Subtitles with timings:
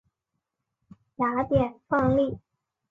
[1.17, 2.39] 雅典创立。